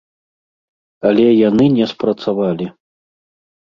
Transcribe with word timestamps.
Але 1.11 1.25
яны 1.49 1.65
не 1.77 1.85
спрацавалі. 1.93 2.67